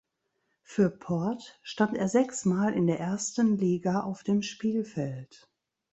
Für 0.63 0.89
Port 0.89 1.59
stand 1.61 1.95
er 1.95 2.07
sechsmal 2.07 2.73
in 2.73 2.87
der 2.87 2.99
ersten 2.99 3.57
Liga 3.59 3.99
auf 3.99 4.23
dem 4.23 4.41
Spielfeld. 4.41 5.47